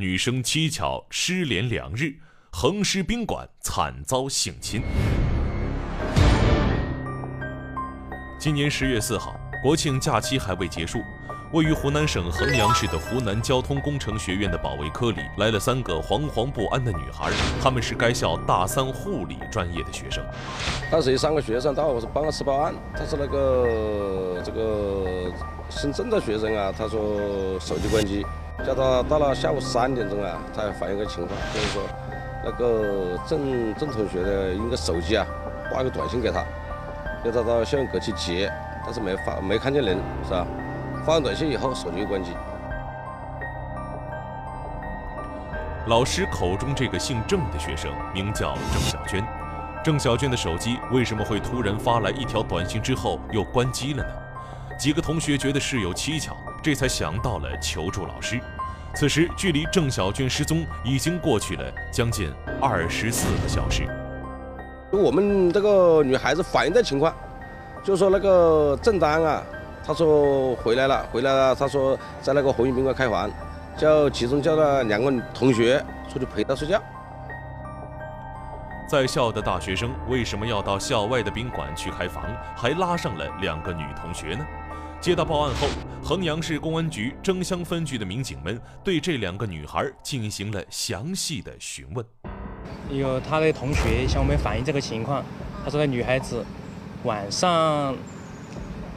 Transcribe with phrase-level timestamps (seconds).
[0.00, 2.14] 女生蹊跷失联两日，
[2.50, 4.80] 横尸宾馆惨遭性侵。
[8.38, 11.02] 今年十月四号，国庆假期还未结束，
[11.52, 17.30] 位于湖南省衡阳市的湖南交通工程学院的保卫科里来了三个惶惶不安的女孩，
[17.62, 20.24] 她们是该校大三护理专业的学生。
[20.90, 25.30] 当时有三个学生当时我是办公室报案，他是那个这个
[25.68, 28.24] 姓郑的学生啊，他说手机关机，
[28.66, 31.82] 叫他到了下午三点钟啊，他还反映个情况，就是说
[32.44, 35.26] 那个郑郑同学的应该手机啊
[35.72, 36.44] 发个短信给他。
[37.22, 38.50] 叫他到校园阁去接，
[38.82, 40.46] 但是没发，没看见人，是吧？
[41.04, 42.30] 发完短信以后，手机又关机。
[45.86, 49.22] 老师口中这个姓郑的学生名叫郑小娟，
[49.84, 54.10] 郑小娟的手机为什么会突然发来一条短信之后又关机了呢？
[54.78, 58.40] 几个同学觉得事有蹊跷，这才想到了求助老师。
[58.94, 63.88] 此时距离郑小娟失踪已经过去了将近二十四个小时。
[64.90, 67.14] 我们这个女孩子反映的情况，
[67.84, 69.42] 就说那个郑丹啊，
[69.86, 73.30] 他说回来了，回来了，他说在那个红云宾馆开房，
[73.76, 76.82] 叫其中叫了两个同学出去陪他睡觉。
[78.88, 82.24] 在校的大学生为什么要到校外的宾馆去开房，
[82.56, 84.44] 还拉上了两个女同学呢？
[85.00, 85.66] 接到报案后，
[86.04, 92.04] 衡阳市公安局争乡分局的民警们对这两个女孩进行了详细的询问。
[92.90, 95.24] 有他的同学向我们反映这个情况，
[95.64, 96.44] 他说那女孩子
[97.04, 97.96] 晚上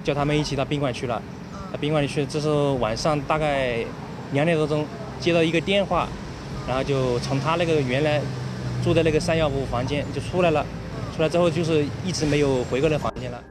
[0.03, 1.21] 叫他们一起到宾馆去了，
[1.71, 2.49] 到宾馆里去，这是
[2.81, 3.85] 晚上大概
[4.33, 4.85] 两点多钟
[5.21, 6.09] 接到一个电话，
[6.67, 8.19] 然后就从他那个原来
[8.83, 10.65] 住的那个三幺五房间就出来了，
[11.15, 13.41] 出来之后就是一直没有回过来房间了。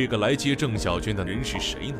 [0.00, 1.98] 这个来接郑小娟的人是谁呢？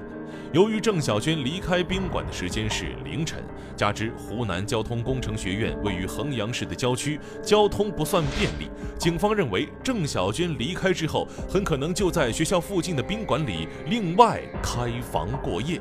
[0.53, 3.42] 由于郑小娟离开宾馆的时间是凌晨，
[3.75, 15.81] 加之湖南交通工程学院位于衡阳市的郊区，交通不算便利，警方认为郑小娟离开之后，很可能就在学校附近的宾馆里另外开房过夜。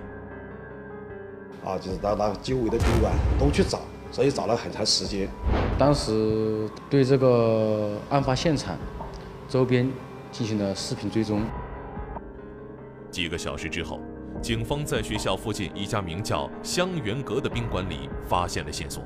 [1.64, 5.30] 啊，就是到那周围的宾馆都去找，所以找了很长时间。
[5.78, 8.76] 当时对这个案发现场
[9.48, 9.88] 周边
[10.32, 11.44] 进行了视频追踪。
[13.18, 14.00] 几个小时之后。
[14.44, 19.04] 警方在学校附近一家名叫香园阁的宾馆里发现了线索，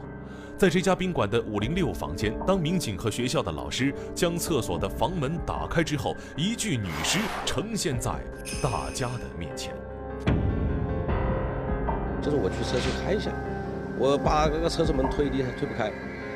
[0.58, 8.12] 在这家宾馆的五零六房间，当民警和学校的老师将厕所的房门打开之后，一具女尸呈现在
[8.62, 9.74] 大家的面前。
[12.22, 13.32] 就是我去厕所看一下，
[13.98, 15.90] 我把那个厕所门推的推不开，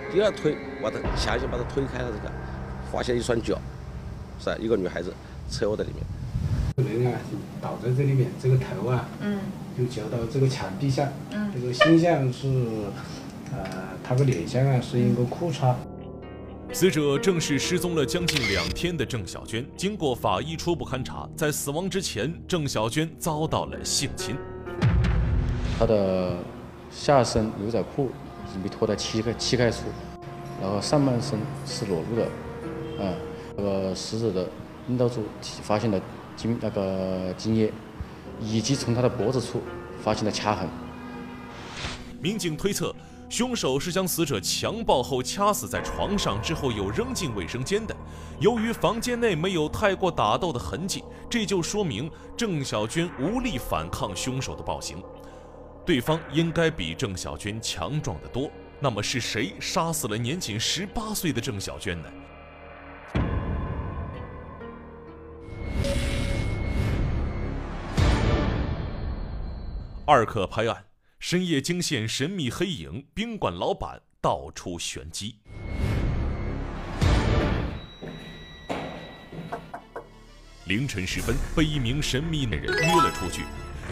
[0.10, 2.32] 第二推，把它强行把它推开了，这个
[2.90, 3.60] 发现一双脚，
[4.40, 5.14] 是一个女孩子
[5.50, 6.02] 侧卧在里面。
[6.84, 7.18] 人啊，
[7.62, 9.40] 倒在这里面，这个头啊，嗯，
[9.78, 12.50] 就夹到这个墙壁下，嗯，这个形象是，
[13.54, 13.66] 呃，
[14.04, 15.74] 他的脸像啊是一个裤衩。
[16.74, 19.66] 死者正是失踪了将近两天的郑小娟。
[19.78, 24.36] 经过法医初步勘查，在死亡之前，郑小娟遭到了性侵。
[25.80, 26.36] 她的
[26.92, 28.12] 下身牛仔裤
[28.50, 29.84] 已经被脱到膝盖膝盖处，
[30.62, 32.26] 然后上半身是裸露的，
[33.02, 33.14] 啊，
[33.56, 34.50] 那个死者的
[34.90, 35.24] 阴道处
[35.64, 35.98] 发现了。
[36.36, 37.72] 精那个精液，
[38.42, 39.62] 以及从他的脖子处
[40.04, 40.68] 发现了掐痕。
[42.22, 42.96] 民警推测，
[43.30, 47.96] 凶手是将死者强暴后掐死在床上之后又扔进卫生间的。
[48.40, 55.02] 由于房间内没有太过打斗的痕迹，这就说明郑小娟无力反抗凶手的暴行。
[55.86, 58.50] 对方应该比郑小娟强壮得多。
[58.80, 62.10] 那么是谁杀死了年仅十八岁的郑小娟呢？
[70.08, 70.86] 二克拍案，
[71.20, 75.38] 深夜惊现神秘黑影，宾馆老板道出玄机。
[80.66, 83.46] 凌晨时分，被一名神秘的人约了出去，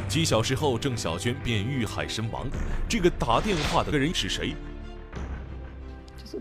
[0.07, 2.47] 几小时后，郑小娟便遇害身亡。
[2.87, 4.53] 这个打电话的人是谁？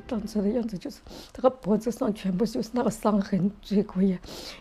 [0.06, 1.00] 长出的样子就是，
[1.32, 4.18] 这个脖子上全部就是那个伤痕，嘴角也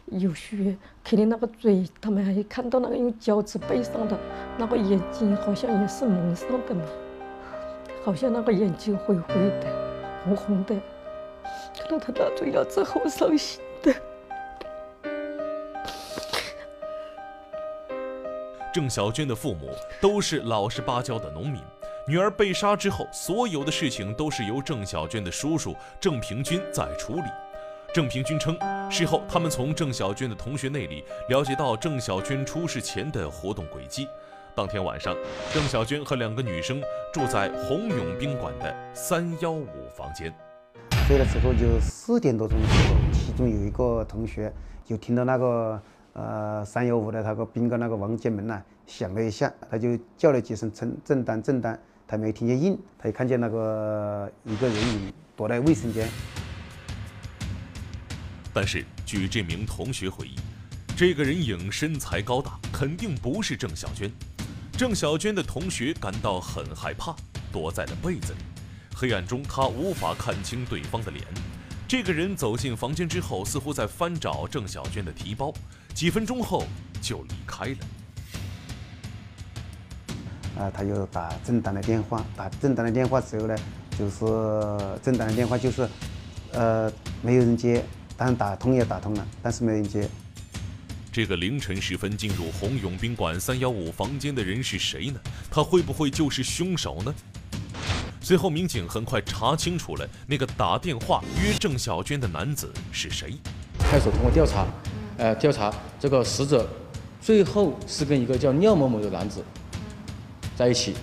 [0.07, 4.19] 有血，肯定那个嘴，他们还看到那个用胶纸背上的，
[4.57, 6.83] 那个眼睛好像也是蒙上的嘛，
[8.03, 9.67] 好像那个眼睛灰灰的，
[10.23, 10.75] 红红的，
[11.75, 13.93] 看到他那种样子好伤心的。
[18.73, 19.69] 郑小娟的父母
[19.99, 21.61] 都是老实巴交的农民。
[22.07, 27.23] 女儿被杀之后，所有的事情都是由郑小娟的叔叔郑平军在处理。
[27.93, 28.57] 郑平军称，
[28.89, 34.07] 事后他们从郑小娟的同学那里了解到郑小娟出事前的活动轨迹。
[34.55, 35.15] 当天晚上，
[35.53, 36.81] 郑小娟和两个女生
[37.13, 40.33] 住在红永宾馆的三幺五房间。
[41.07, 44.51] 睡了之后就四点多钟的时候，其中有一个同学
[44.83, 45.81] 就听到那个
[46.13, 51.79] 呃三幺五的那个宾馆那个房间门呐响了一下，他就叫了几声郑郑丹郑丹，
[52.11, 56.09] 他没听见应，他就看见那个一个人影躲在卫生间。
[58.53, 60.35] 但是据这名同学回忆，
[60.93, 64.11] 这个人影身材高大，肯定不是郑小娟。
[64.73, 67.15] 郑小娟的同学感到很害怕，
[67.49, 68.39] 躲在了被子里。
[68.93, 71.23] 黑暗中，他无法看清对方的脸。
[71.87, 75.53] 这个人走进房间之后，似乎在翻找郑小娟的提包，
[75.93, 76.65] 几分钟后
[77.01, 77.77] 就离开了。
[80.61, 83.55] 啊，他就打郑丹的电话，打郑丹的电话之后呢，
[83.97, 84.19] 就是
[85.01, 85.89] 郑丹的电话就是，
[86.51, 86.91] 呃，
[87.23, 87.83] 没有人接，
[88.15, 90.07] 当然打通也打通了，但是没人接。
[91.11, 95.19] 这个凌晨时分进入红永宾馆三幺五房间的人是谁呢？
[95.49, 97.11] 他会不会就是凶手呢？
[98.21, 103.33] 随后，民警很快查清楚了那个打电话约郑小娟的男子是谁。
[103.79, 104.67] 派出所通过调查，
[105.17, 106.69] 呃，调查这个死者
[107.19, 109.43] 最后是跟一个叫廖某某的男子
[110.55, 110.93] 在一起，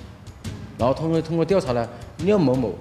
[0.79, 2.75] 然后通过通过调查呢，廖某某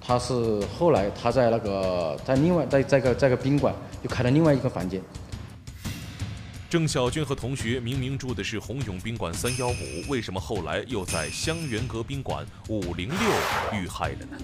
[0.00, 5.00] 他是后来他在那个在另外在在个在个宾馆又开了另外一个房间。
[6.68, 13.18] 郑小军和同学明明住的是鸿永宾馆三幺五，为什么后来又在香园阁宾馆五零六
[13.80, 14.36] 遇害了呢？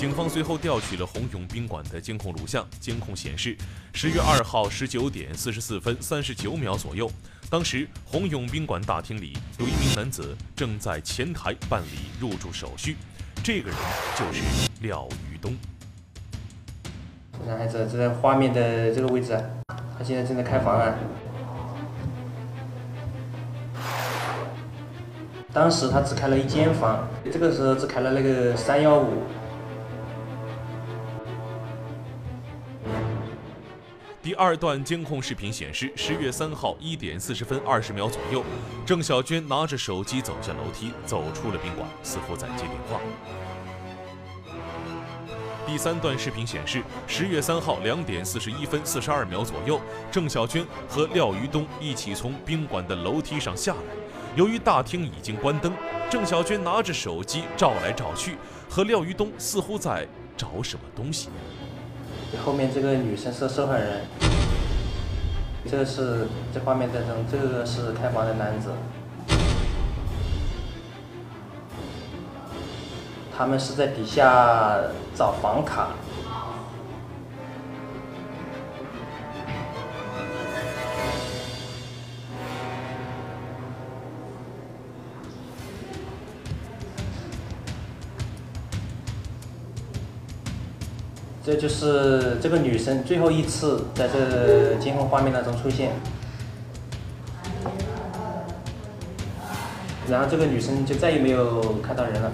[0.00, 3.54] 警方随后调取了红永宾馆的监控录像，监控显示，
[3.92, 7.06] 十月二号十九点四十四分三十九秒左右，
[7.50, 12.96] 当时红永宾馆大厅里有一名男子正在前台办理入住手续，
[13.44, 13.78] 这个人
[14.16, 15.54] 就是廖宇东。
[17.46, 19.38] 男孩子就在画面的这个位置，
[19.98, 20.94] 他现在正在开房啊。
[25.52, 29.24] 当时他只开了一间房，这个时候只开了那个三幺五。
[34.40, 38.42] 二段监控视频显示，十月三号一点四十分二十秒左右，
[38.86, 42.98] 郑小娟拿着手机走下楼梯，走出了宾馆，似乎在接电话。
[45.66, 49.78] 第三段视频显示，十月三号两点四十一分四十二秒左右，
[50.10, 53.80] 郑小娟和廖于东一起从宾馆的楼梯上下来。
[54.36, 55.70] 由于大厅已经关灯，
[56.08, 58.36] 郑小娟拿着手机照来照去，
[58.70, 61.28] 和廖于东似乎在找什么东西。
[62.44, 64.04] 后面这个女生是受害人，
[65.68, 68.70] 这个是这画面当中，这个是开房的男子，
[73.36, 74.78] 他们是在底下
[75.14, 75.88] 找房卡。
[91.50, 95.90] 这就是这个女生最后一次在这监控画面当中出现，
[100.08, 102.32] 然后这个女生就再也没有看到人了。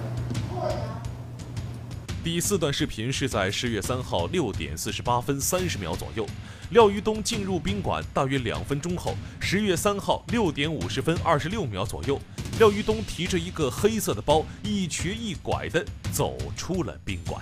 [2.23, 6.23] 第四段视频是在十月三号六点四十八分三十秒左右，
[6.69, 12.19] 廖于东进入宾馆大约两分钟后，十月三号六点五十分二十六秒左右，
[12.59, 15.83] 廖于东提着一个黑色的包，一瘸一拐的
[16.13, 17.41] 走出了宾馆。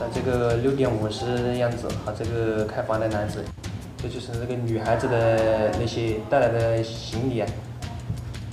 [0.00, 3.44] 在这个六点五十的样子，和这个开房的男子，
[3.98, 7.46] 这就是那个女孩子的那些带来的行李啊，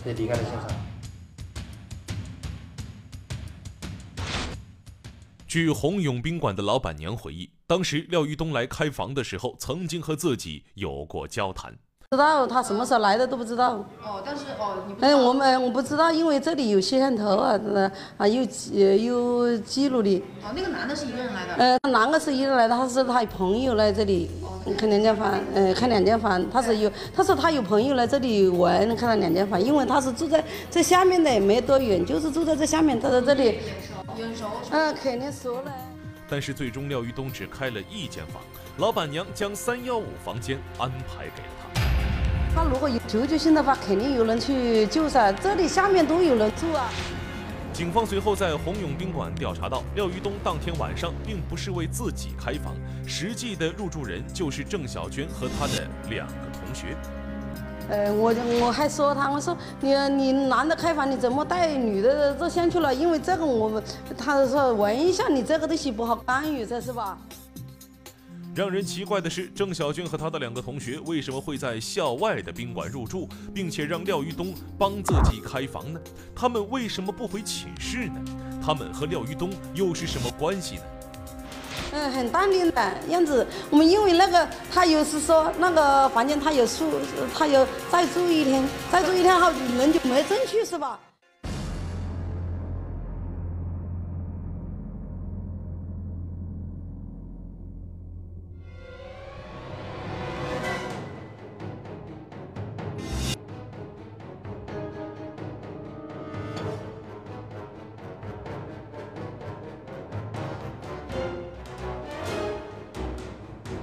[0.05, 0.69] 也离开了现场。
[5.47, 11.73] 据红永宾馆的老板娘回忆，当时廖玉东来开房的时候，曾经和自己有过交谈。
[12.11, 13.85] 知道他什么时候来的都不知道。
[14.01, 17.59] 哦，但是哦，你哎，我们我不知道，因为这里有摄像头啊，
[18.15, 20.23] 啊有记有记录的。
[20.41, 21.53] 哦，那个男的是一个人来的。
[21.55, 24.31] 呃，男的是一个人来的，他是他朋友来这里
[24.77, 33.59] 看两间房，嗯，看两间房，他是有，他说他有朋友来这里玩，看了两间房，因为他是住在这下面的，没多远，就是住在这下面，他在这里。
[34.17, 34.45] 眼熟。
[34.71, 35.73] 嗯，肯定熟了。
[36.29, 38.41] 但是最终廖玉东只开了一间房，
[38.77, 41.56] 老板娘将三幺五房间安排给了
[42.57, 42.63] 他。
[42.63, 45.31] 如果有求救性的话，肯定有人去救噻。
[45.31, 46.89] 这里下面都有人住啊。
[47.71, 52.73] 警方随后在红永宾馆调查到，廖于东当天晚上并不是为自己开房，
[53.05, 56.97] 实际的入住人就是郑小娟和她的两个同学。
[57.89, 62.93] 呃，我我还说他，我说你你男的开房，你怎么带女的这先去了？
[62.93, 63.81] 因为这个我们，
[64.17, 67.17] 他说闻一下你这个东西不好干预，这是吧？
[68.57, 75.99] 让人奇怪的是，郑小娟和她的两个同学为什么会在校外的宾馆入住，并且让廖玉东帮自己开房呢？
[76.35, 78.19] 他们为什么不回寝室呢？
[78.59, 80.81] 他们和廖玉东又是什么关系呢？
[81.91, 83.45] 嗯，很淡定的样子。
[83.69, 86.93] 我们因为那个，他有时说那个房间他有住，
[87.35, 90.99] 他有再住一天，再住一天后人就没进去是吧？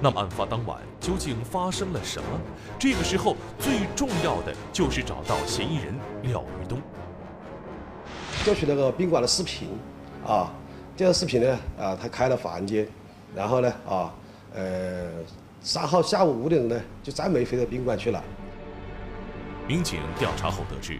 [0.05, 2.39] 那么案发当晚究竟发生了什么？
[2.77, 6.79] 这个时候最重要的就是找到嫌疑人廖玉东。
[8.43, 9.69] 调取那个宾馆的视频，
[10.23, 10.53] 啊，
[10.95, 12.87] 这个视频呢，啊，他开了房间，
[13.35, 14.13] 然后呢，啊，
[14.53, 15.07] 呃，
[15.59, 18.23] 三号下午五点钟呢，就再没回到宾馆去了。
[19.67, 20.99] 民警调查后得知。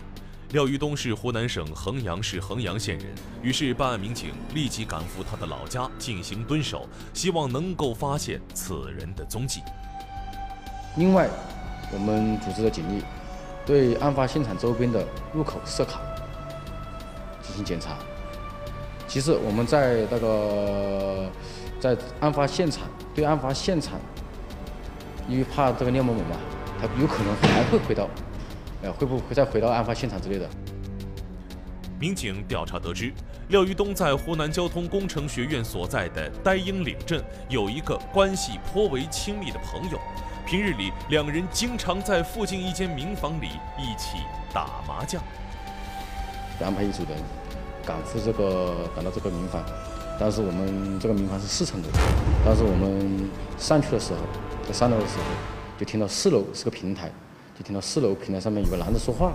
[0.51, 3.07] 廖玉东是湖南省衡阳市衡阳县人，
[3.41, 9.61] 于是办案民警立即赶赴他的老家进行蹲守，希望能够发现此人的踪迹。
[10.97, 11.27] 另外，
[11.91, 13.03] 我们组织的警力
[13.65, 15.99] 对案发现场周边的入口设卡
[17.41, 17.97] 进行检查。
[19.07, 21.29] 其次，我们在那个
[21.79, 22.83] 在案发现场
[23.13, 23.99] 对案发现场，
[25.27, 26.37] 因为怕这个廖某某嘛，
[26.79, 28.07] 他有可能还会回到。
[28.91, 30.49] 会不会再回到案发现场之类的？
[31.97, 33.13] 民警调查得知，
[33.47, 39.97] 廖玉东在湖南交通工程学院所在的呆鹰岭镇有一个关系颇为亲密的朋友，
[40.45, 44.17] 平日里两人经常在附近一间民房里一起
[44.53, 45.23] 打麻将。
[46.61, 47.17] 安排一组人
[47.85, 49.63] 赶赴这个赶到这个民房，
[50.19, 51.87] 当时我们这个民房是四层楼，
[52.43, 54.19] 当时我们上去的时候，
[54.67, 55.23] 在三楼的时候
[55.77, 57.09] 就听到四楼是个平台。
[57.57, 59.33] 就听到四楼平台上面有个男的说话。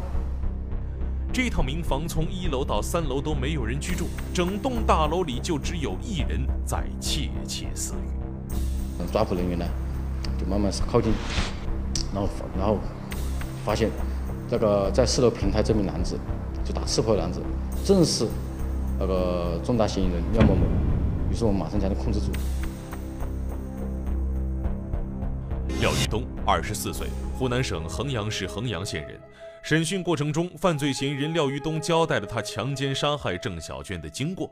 [1.32, 9.06] 这套民房从一楼到三楼都没有人居住，整栋大楼里就只有一人在窃窃私语。
[9.10, 9.64] 抓捕人员呢，
[10.38, 11.12] 就慢慢靠近，
[12.12, 12.78] 然后然后
[13.64, 13.88] 发现
[14.48, 16.18] 这个在四楼平台这名男子，
[16.62, 17.40] 就打刺破的男子，
[17.84, 18.28] 正是
[18.98, 20.66] 那个重大嫌疑人廖某某。
[21.32, 22.26] 于是我们马上将他控制住。
[25.80, 27.06] 廖玉东，二十四岁，
[27.40, 29.18] 湖南省衡阳市衡阳县人。
[29.62, 34.50] 审讯过程中，犯罪嫌疑人廖玉东交代了他强奸杀害郑小娟的经过。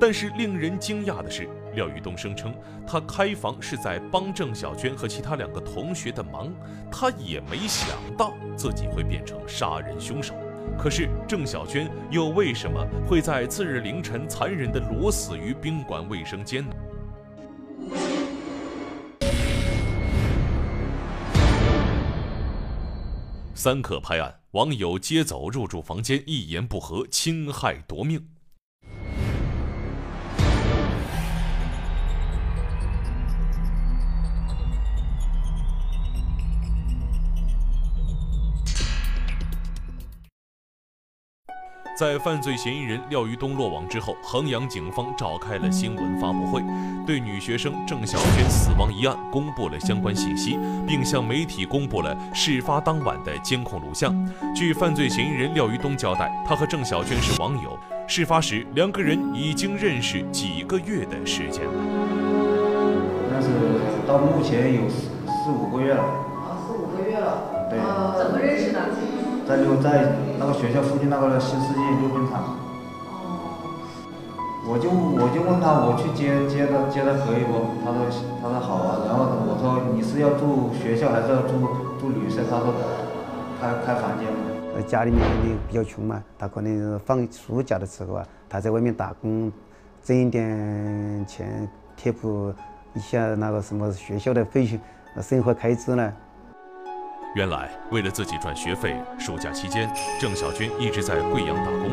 [0.00, 2.54] 但是令人惊讶的是，廖玉东声称
[2.86, 6.50] 他开房是在帮郑小娟和其他两个同学的忙，
[6.90, 10.32] 他也没想到自己会变成杀人凶手。
[10.78, 16.74] 可是郑小娟又为什么会在次日凌晨残忍地裸死于宾馆卫生间呢？
[23.54, 28.31] 三克拍案，网友接走入住房间，一言不合侵害夺命。
[41.94, 46.62] 在犯罪嫌疑人廖玉东落网之后，衡阳警方召开了新闻发布会，
[47.06, 54.14] 对女学生郑小娟死亡一案公布了相关信息，并向媒体公布了事发当晚的监控录像。
[54.54, 61.72] 据犯罪嫌疑人廖玉东交代，他和郑小娟是网友，事发时两个人已经认识几个月的时间了。
[63.30, 63.48] 但是
[64.08, 65.10] 到目前有四
[65.44, 66.02] 四五个月了。
[66.02, 67.68] 啊，四五个月了。
[67.68, 67.78] 对。
[68.18, 68.80] 怎么认识的？
[69.46, 72.56] 在就在那个学校附近那个新世界溜冰场，
[74.66, 77.74] 我就我就问他我去接接他接他可以不？
[77.84, 78.06] 他说
[78.40, 79.02] 他说好啊。
[79.06, 81.58] 然后我说你是要住学校还是要住
[82.00, 82.42] 住旅社？
[82.48, 82.72] 他说
[83.60, 84.28] 开开房间。
[84.86, 85.20] 家里面
[85.68, 89.52] 比较穷嘛，他可能放暑假的时候啊，他在外面打工，
[90.02, 92.54] 挣一点钱贴补
[92.94, 94.80] 一下那个什么学校的费用、
[95.20, 96.12] 生活开支呢。
[97.34, 101.90] 原来，为了自己赚学费，暑假期间，郑小娟一直在贵阳打工。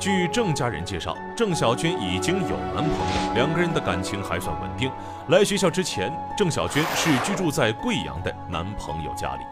[0.00, 4.90] 据郑家人介绍，郑小娟已经有男朋友，两个人的感情还算稳定。
[5.28, 9.42] 来学校之前，郑小娟是居住在贵阳的男朋友家里。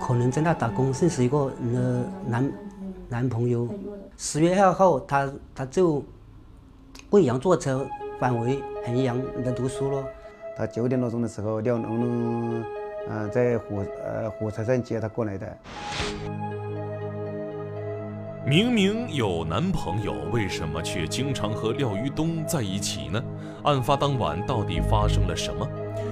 [0.00, 1.38] 可能在那打工认识一个
[1.72, 2.52] 呃男
[3.08, 3.68] 男朋友，
[4.16, 6.02] 十月二号，他他就
[7.08, 7.86] 贵阳坐车
[8.18, 10.04] 返回衡阳来读书了。
[10.58, 12.64] 他九点多钟的时候，廖龙
[13.08, 13.16] 龙。
[13.16, 15.46] 嗯，在火呃火车站接她过来的。
[18.44, 23.20] 明明有男朋友，为什么却经常和廖玉东在一起呢？
[23.64, 25.66] 案发当晚到底发生了什么？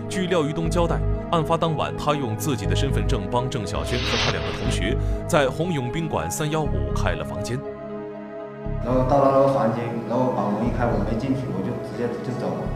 [0.09, 0.99] 据廖玉东交代，
[1.31, 4.97] 案发当晚他用自己的身份证帮郑小娟和她两个同学
[5.29, 7.57] 在红永宾馆三幺五开了房间。
[8.85, 12.67] 然后到了那个房间，然后把门一开，我没进去，我就直接就走了。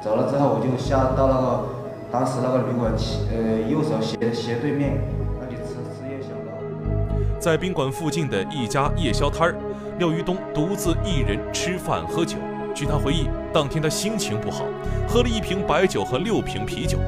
[0.00, 1.73] 走了之后，我就下到那个
[2.10, 4.98] 当时那个旅馆斜呃右手斜斜对面
[5.40, 7.40] 那里吃吃夜宵的。
[7.40, 9.54] 在宾馆附近的一家夜宵摊儿，
[9.98, 12.36] 廖玉东独自一人吃饭喝酒。
[12.74, 14.64] 据他回忆，当天他心情不好，
[15.06, 16.98] 喝了一瓶白酒和六瓶啤酒。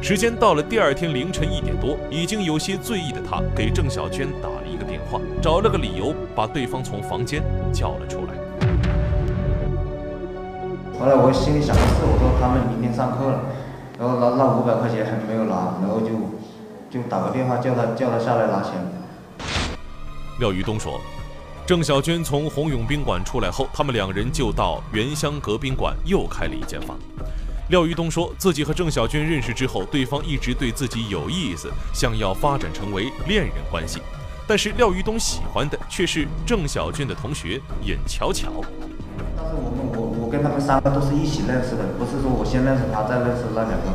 [0.00, 8.34] 时间到了第二天凌晨一点多，已经有些醉意的他给郑小娟打了一个电话，找了个理由把对方从房间叫了出来。
[10.96, 13.40] 后来我心里想的是，我说他们明天上课了，
[13.98, 16.08] 然后拿那五百块钱还没有拿，然后就
[16.90, 18.72] 就打个电话叫他叫他下来拿钱。
[20.38, 21.00] 廖玉东说。
[21.66, 26.96] 郑小娟从红永宾馆出来后，他们两人就到原香阁宾馆又开了一间房。
[27.70, 34.00] 廖玉东说自己和郑小娟认识之后，对方一直对自己有意思，想要发展成为恋人关系。
[34.46, 38.52] 但是廖玉东喜欢的却是郑小娟的同学尹巧巧。
[39.36, 39.92] 当时我们
[40.36, 43.88] 跟他们三个都是一起认识的，不是说我先认识他再认识那两个。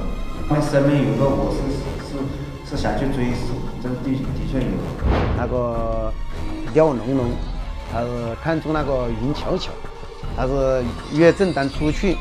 [0.50, 1.62] 他们身边有个我是
[2.10, 2.18] 是
[2.68, 3.30] 是想去追，
[3.84, 4.66] 这个的的确有。
[5.38, 6.12] 那个
[6.74, 7.30] 廖龙龙。
[7.94, 8.08] 他是
[8.42, 9.70] 看中那个云巧巧，
[10.38, 10.82] 他是
[11.12, 12.16] 约郑丹出去，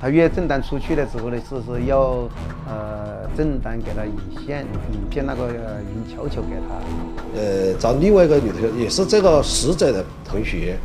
[0.00, 2.28] 他约郑丹出去的时候呢，是是要
[2.68, 7.36] 呃郑丹给他引线，引荐那个云巧巧给他。
[7.36, 10.78] 呃，找另外一个女同学，也是这个死者的同学，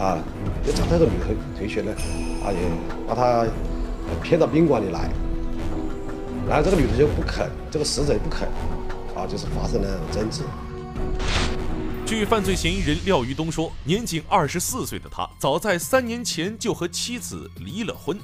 [0.00, 0.16] 啊，
[0.64, 1.92] 就找这个女同同学呢，
[2.42, 2.58] 啊也
[3.06, 3.46] 把她
[4.22, 5.10] 骗到宾馆里来，
[6.48, 8.48] 然后这个女同学不肯，这个死者也不肯，
[9.14, 10.40] 啊，就是发生了争执。
[12.06, 18.18] 据犯罪嫌疑人廖玉东说，年仅二十四岁的他，早在三年前就和妻子离了婚，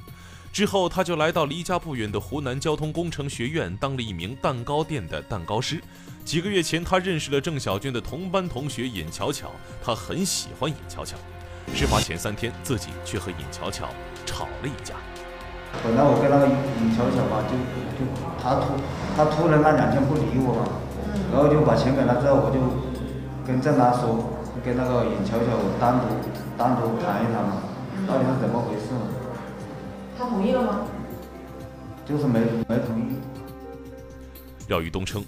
[0.50, 5.78] 之后他就来到离家不远的湖南交通工程学院当了一名蛋糕店的蛋糕师。
[6.24, 9.50] 几个月前，他认识了郑小娟的同班同学尹巧巧，
[9.84, 11.18] 他很喜欢尹巧巧。
[11.74, 13.88] 事发前三天，自己却和尹巧巧
[14.24, 14.94] 吵了一架。
[15.82, 17.56] 本来我跟那个尹巧巧嘛，就
[17.98, 18.04] 就
[18.42, 18.74] 他突
[19.16, 20.68] 他突然那两天不理我嘛，
[21.32, 22.86] 然后就把钱给她之后，我就。
[23.46, 24.18] 跟郑达说，
[24.64, 25.44] 跟那个尹巧巧
[25.78, 26.06] 单独
[26.58, 27.62] 单独谈一谈嘛，
[28.04, 29.06] 到底是怎么回事嘛？
[30.18, 30.80] 他同意了吗？
[32.04, 33.14] 就是没没同意。
[34.66, 35.24] 廖玉东称，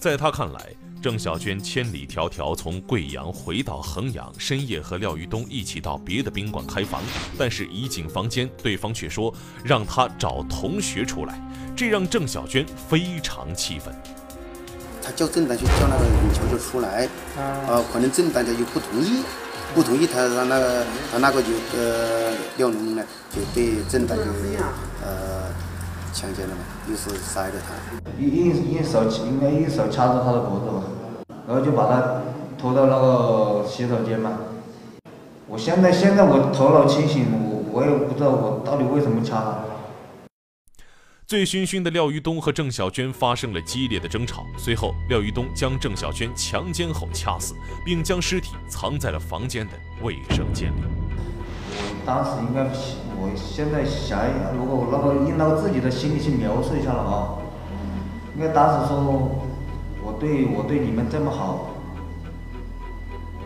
[0.00, 7.00] 在他看来，郑小娟千里迢迢从贵阳回到衡阳，深夜和廖玉东一起到别的宾馆开房，
[7.38, 9.32] 但是一进房间，对方却说
[9.64, 11.40] 让他找同学出来，
[11.74, 13.94] 这让郑小娟非常气愤。
[15.02, 17.08] 他叫郑丹去叫那个尹巧巧出来，
[17.38, 19.22] 啊，可能郑丹家又不同意，
[19.74, 23.02] 不同意，他让那个他那个就呃廖龙呢，
[23.34, 24.24] 就对郑丹就
[25.02, 25.48] 呃
[26.12, 27.74] 强奸了嘛，又是塞了他，
[28.18, 30.82] 一一一手应该一手掐住他的脖子吧，
[31.46, 32.22] 然后就把他
[32.58, 34.38] 拖到那个洗手间嘛。
[35.46, 39.58] 我现在现在我头脑清醒，我我也不知道我到底为什么掐他。
[41.26, 50.99] 醉醺醺的廖玉东和郑小娟发生了激烈的争吵，随后廖玉东将郑小娟强奸后掐死，并将尸体藏在了房间的卫生间里。
[52.10, 52.66] 当时应该，
[53.22, 57.38] 我现在想一想，如果我那个用那个自己的心理去描述一下了啊，
[58.34, 58.98] 应该当时说，
[60.02, 61.70] 我对我对你们这么好，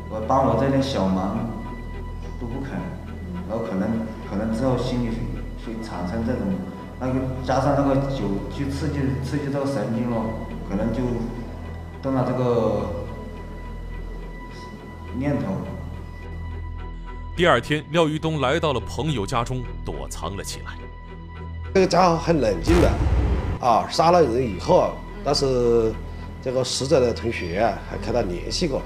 [0.09, 1.37] 我帮我这点小忙
[2.41, 2.73] 都不肯，
[3.51, 5.11] 然后可能可能之后心里
[5.67, 6.49] 会产生这种。
[6.99, 10.17] 那个加上那个酒去刺激刺激这个神经了，
[10.71, 11.03] 可能就
[12.01, 12.89] 动了这个
[15.19, 15.53] 念头。
[17.37, 20.73] 第二天，廖玉东来到了朋友家中躲藏了起来。
[21.75, 22.89] 这个家伙很冷静的，
[23.61, 24.95] 啊，杀了人以后，
[25.25, 25.93] 但是
[26.41, 28.81] 这个死者的同学啊还跟他联系过，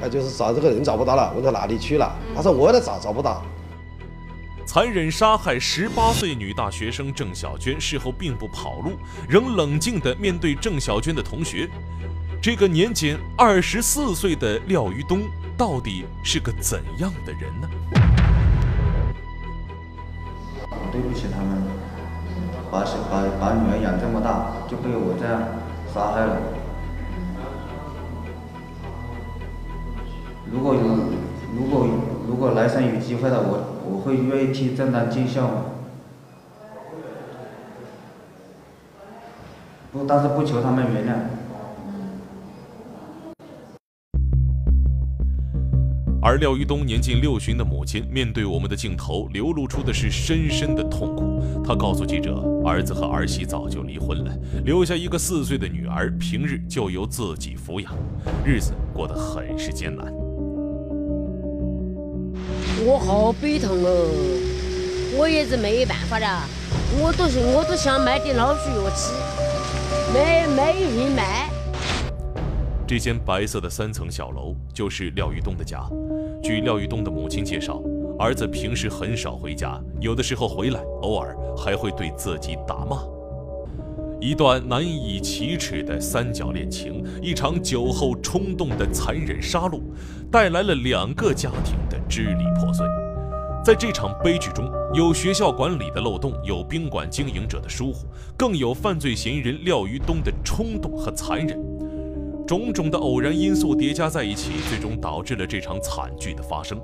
[0.00, 3.44] 啊，就是找这个人找不到了，问他哪里去了，他说我也找找不到。
[4.64, 8.92] 残忍杀害十八岁女大学生郑小娟，事后并不跑路，
[9.28, 11.68] 仍冷静地面对郑小娟的同学。
[12.40, 15.22] 这个年仅二十四岁的廖玉东，
[15.56, 17.67] 到底是个怎样的人呢？
[20.90, 21.62] 对不起他们，
[22.70, 25.42] 把把把女儿养这么大，就被我这样
[25.92, 26.36] 杀害了。
[30.50, 30.80] 如果有，
[31.56, 31.86] 如果
[32.26, 33.74] 如果来生有机会了，我。
[33.90, 35.48] 我会愿意替郑丹尽孝
[39.90, 40.04] 不？
[40.06, 41.12] 但是不求他们原谅。
[46.28, 51.42] 而廖玉东年近六旬的母亲面对我们的镜头，流露出的是深深的痛苦。
[51.64, 57.94] 她告诉记者，儿子和儿媳早就离婚了，留下一个四岁的女儿，平日就由自己抚养，
[58.44, 60.12] 日子过得很是艰难。
[62.84, 66.26] 我好悲痛哦，我也是没办法的，
[67.00, 69.14] 我都是我都想买点老鼠药吃，
[70.12, 71.48] 没没人买。
[72.86, 75.82] 这间白色的三层小楼就是廖玉东的家。
[76.42, 77.82] 据廖玉东的母亲介绍，
[78.18, 83.02] 儿子平时很少回家，有的时候回来，偶尔还会对自己打骂。
[84.20, 89.80] 一段难以启齿的三角恋情，一场酒后冲动的残忍杀戮，
[90.30, 92.86] 带来了两个家庭的支离破碎。
[93.64, 101.67] 在这场悲剧中，有学校管理的漏洞，有宾馆经营者的疏忽，更有犯罪嫌疑人廖玉东的冲动和残忍。
[102.48, 106.80] 种种的偶然因素叠加在一起，最终导致了这场惨剧的发生。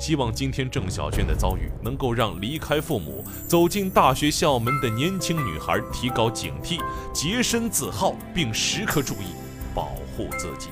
[0.00, 6.80] 希望今天郑小娟的遭遇能够让离开父母走进大学校门的年轻女孩提高警惕，
[7.12, 9.34] 洁身自好，并时刻注意
[9.74, 10.70] 保护自己。